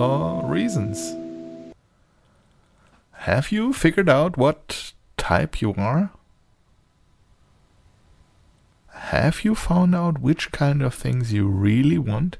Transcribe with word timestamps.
or 0.00 0.44
reasons? 0.46 1.14
Have 3.12 3.52
you 3.52 3.72
figured 3.72 4.08
out 4.08 4.36
what 4.36 4.92
type 5.16 5.60
you 5.60 5.74
are? 5.74 6.10
Have 8.88 9.44
you 9.44 9.54
found 9.54 9.94
out 9.94 10.20
which 10.20 10.52
kind 10.52 10.82
of 10.82 10.94
things 10.94 11.32
you 11.32 11.48
really 11.48 11.98
want 11.98 12.38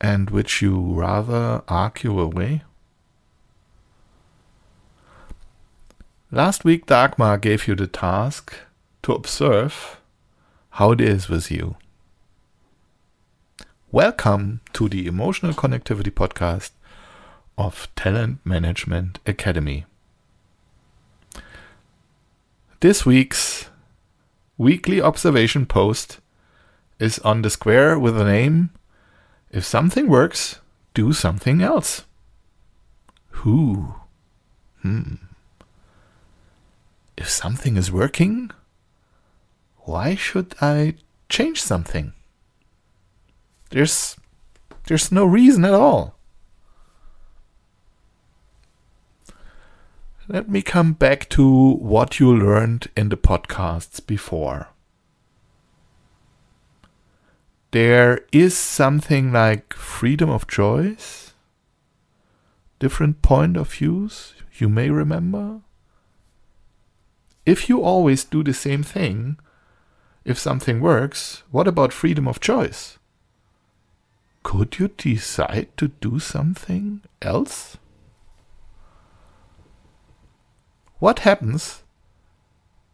and 0.00 0.30
which 0.30 0.62
you 0.62 0.80
rather 0.94 1.62
argue 1.68 2.18
away? 2.18 2.62
Last 6.30 6.64
week, 6.64 6.86
Dagmar 6.86 7.38
gave 7.38 7.66
you 7.66 7.74
the 7.74 7.86
task 7.86 8.54
to 9.02 9.12
observe 9.12 10.00
how 10.70 10.92
it 10.92 11.00
is 11.00 11.28
with 11.28 11.50
you. 11.50 11.76
Welcome 13.90 14.60
to 14.74 14.86
the 14.86 15.06
Emotional 15.06 15.54
Connectivity 15.54 16.10
Podcast 16.10 16.72
of 17.56 17.88
Talent 17.96 18.44
Management 18.44 19.18
Academy. 19.24 19.86
This 22.80 23.06
week's 23.06 23.70
weekly 24.58 25.00
observation 25.00 25.64
post 25.64 26.18
is 26.98 27.18
on 27.20 27.40
the 27.40 27.48
square 27.48 27.98
with 27.98 28.18
the 28.18 28.24
name 28.24 28.68
If 29.50 29.64
something 29.64 30.06
works, 30.06 30.60
do 30.92 31.14
something 31.14 31.62
else. 31.62 32.04
Who? 33.40 33.94
Hmm. 34.82 35.14
If 37.16 37.30
something 37.30 37.78
is 37.78 37.90
working, 37.90 38.50
why 39.78 40.14
should 40.14 40.54
I 40.60 40.96
change 41.30 41.62
something? 41.62 42.12
There's 43.70 44.16
there's 44.86 45.12
no 45.12 45.24
reason 45.24 45.64
at 45.64 45.74
all. 45.74 46.18
Let 50.28 50.48
me 50.48 50.60
come 50.60 50.92
back 50.92 51.28
to 51.30 51.72
what 51.74 52.20
you 52.20 52.36
learned 52.36 52.88
in 52.96 53.08
the 53.08 53.16
podcasts 53.16 54.04
before. 54.06 54.68
There 57.70 58.20
is 58.32 58.56
something 58.56 59.32
like 59.32 59.72
freedom 59.72 60.28
of 60.28 60.46
choice, 60.46 61.32
different 62.78 63.22
point 63.22 63.56
of 63.56 63.72
views, 63.72 64.34
you 64.58 64.68
may 64.68 64.90
remember. 64.90 65.60
If 67.46 67.68
you 67.70 67.82
always 67.82 68.24
do 68.24 68.42
the 68.42 68.54
same 68.54 68.82
thing, 68.82 69.38
if 70.24 70.38
something 70.38 70.80
works, 70.80 71.42
what 71.50 71.66
about 71.66 71.92
freedom 71.94 72.28
of 72.28 72.40
choice? 72.40 72.97
Could 74.48 74.78
you 74.78 74.88
decide 74.88 75.76
to 75.76 75.88
do 75.88 76.18
something 76.18 77.02
else? 77.20 77.76
What 81.00 81.18
happens 81.18 81.82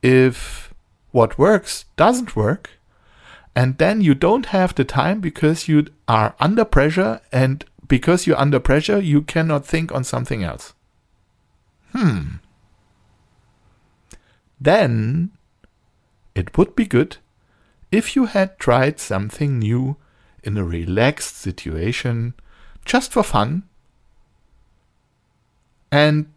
if 0.03 0.75
what 1.13 1.39
works 1.39 1.85
doesn't 1.95 2.35
work 2.35 2.71
and 3.55 3.79
then 3.79 4.01
you 4.01 4.17
don't 4.17 4.47
have 4.47 4.75
the 4.75 4.83
time 4.83 5.21
because 5.21 5.69
you 5.69 5.87
are 6.09 6.35
under 6.41 6.65
pressure 6.65 7.21
and 7.31 7.65
because 7.87 8.27
you're 8.27 8.37
under 8.37 8.59
pressure 8.59 8.99
you 8.99 9.23
cannot 9.23 9.65
think 9.65 9.93
on 9.93 10.03
something 10.03 10.43
else? 10.43 10.75
Hmm. 11.93 12.39
Then 14.61 15.31
it 16.35 16.59
would 16.59 16.75
be 16.75 16.85
good 16.85 17.19
if 17.93 18.17
you 18.17 18.25
had 18.25 18.59
tried 18.59 18.99
something 18.99 19.61
new 19.61 19.97
in 20.45 20.57
a 20.57 20.65
relaxed 20.65 21.37
situation 21.37 22.35
just 22.85 23.13
for 23.13 23.23
fun. 23.23 23.65
And 25.91 26.33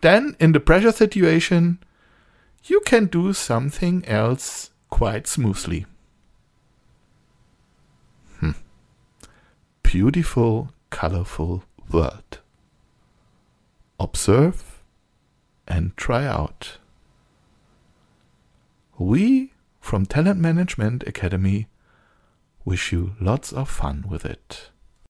then 0.00 0.36
in 0.40 0.52
the 0.52 0.60
pressure 0.60 0.92
situation, 0.92 1.78
you 2.64 2.80
can 2.80 3.06
do 3.06 3.32
something 3.32 4.04
else 4.06 4.70
quite 4.90 5.26
smoothly. 5.26 5.86
Hmm. 8.40 8.52
Beautiful, 9.82 10.70
colorful 10.90 11.64
world. 11.90 12.40
Observe 14.00 14.82
and 15.68 15.96
try 15.96 16.26
out. 16.26 16.78
We 18.98 19.52
from 19.80 20.06
Talent 20.06 20.40
Management 20.40 21.04
Academy 21.06 21.66
wish 22.64 22.92
you 22.92 23.14
lots 23.20 23.52
of 23.52 23.68
fun 23.68 24.04
with 24.08 24.24
it. 24.24 24.70